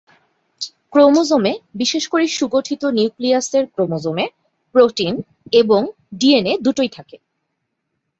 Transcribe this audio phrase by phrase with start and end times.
[0.93, 4.25] ক্রোমোজোমে, বিশেষ করে সুগঠিত নিউক্লিয়াসের ক্রোমোজোমে
[4.75, 5.13] "প্রোটিন"
[5.53, 5.81] এবং
[6.17, 7.17] "ডি এন এ" দুটোই থাকে।